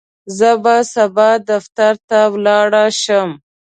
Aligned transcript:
زه 0.37 0.51
به 0.63 0.75
سبا 0.93 1.29
دفتر 1.49 1.93
ته 2.07 2.19
ولاړ 2.33 2.71
شم. 3.01 3.29